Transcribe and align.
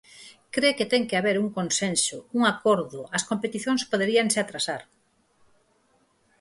Cre 0.55 0.69
que 0.77 0.89
ten 0.91 1.03
que 1.09 1.17
haber 1.17 1.37
un 1.43 1.49
consenso, 1.57 2.17
un 2.37 2.41
acordo, 2.53 3.01
as 3.17 3.23
competicións 3.29 3.87
poderíanse 3.91 4.37
atrasar. 4.39 4.81